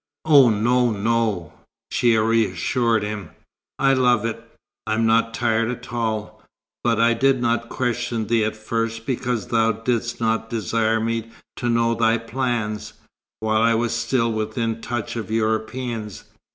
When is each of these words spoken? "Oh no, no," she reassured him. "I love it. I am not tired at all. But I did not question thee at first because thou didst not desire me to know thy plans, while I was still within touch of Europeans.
"Oh 0.25 0.49
no, 0.49 0.89
no," 0.89 1.53
she 1.91 2.17
reassured 2.17 3.03
him. 3.03 3.29
"I 3.77 3.93
love 3.93 4.25
it. 4.25 4.43
I 4.87 4.95
am 4.95 5.05
not 5.05 5.31
tired 5.35 5.69
at 5.69 5.93
all. 5.93 6.41
But 6.83 6.99
I 6.99 7.13
did 7.13 7.39
not 7.39 7.69
question 7.69 8.25
thee 8.25 8.43
at 8.43 8.55
first 8.55 9.05
because 9.05 9.49
thou 9.49 9.73
didst 9.73 10.19
not 10.19 10.49
desire 10.49 10.99
me 10.99 11.29
to 11.57 11.69
know 11.69 11.93
thy 11.93 12.17
plans, 12.17 12.93
while 13.41 13.61
I 13.61 13.75
was 13.75 13.93
still 13.93 14.31
within 14.31 14.81
touch 14.81 15.15
of 15.15 15.29
Europeans. 15.29 16.23